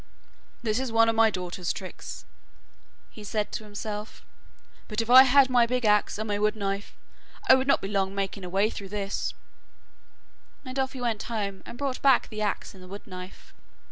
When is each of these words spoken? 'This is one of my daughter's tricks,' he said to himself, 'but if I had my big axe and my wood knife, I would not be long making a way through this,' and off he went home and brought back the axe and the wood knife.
'This 0.63 0.79
is 0.79 0.91
one 0.91 1.07
of 1.07 1.15
my 1.15 1.29
daughter's 1.29 1.71
tricks,' 1.71 2.25
he 3.11 3.23
said 3.23 3.51
to 3.51 3.63
himself, 3.65 4.25
'but 4.87 4.99
if 4.99 5.11
I 5.11 5.21
had 5.25 5.47
my 5.47 5.67
big 5.67 5.85
axe 5.85 6.17
and 6.17 6.27
my 6.27 6.39
wood 6.39 6.55
knife, 6.55 6.95
I 7.47 7.53
would 7.53 7.67
not 7.67 7.81
be 7.81 7.87
long 7.87 8.15
making 8.15 8.43
a 8.43 8.49
way 8.49 8.71
through 8.71 8.89
this,' 8.89 9.35
and 10.65 10.79
off 10.79 10.93
he 10.93 11.01
went 11.01 11.21
home 11.21 11.61
and 11.67 11.77
brought 11.77 12.01
back 12.01 12.29
the 12.29 12.41
axe 12.41 12.73
and 12.73 12.81
the 12.81 12.87
wood 12.87 13.05
knife. 13.05 13.53